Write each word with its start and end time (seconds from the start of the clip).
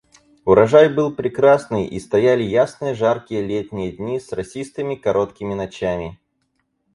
Урожай 0.45 0.89
был 0.89 1.13
прекрасный, 1.13 1.85
и 1.85 1.99
стояли 1.99 2.41
ясные, 2.41 2.95
жаркие 2.95 3.43
летние 3.43 3.91
дни 3.91 4.19
с 4.19 4.31
росистыми 4.31 4.95
короткими 4.95 5.53
ночами. 5.53 6.19